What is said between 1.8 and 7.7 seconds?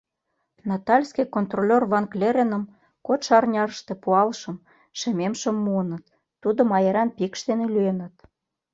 Ван-Клереным кодшо арняште пуалшым, шемемшым муыныт, тудым аяран пикш дене